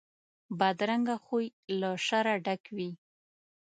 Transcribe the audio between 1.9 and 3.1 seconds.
شره ډک وي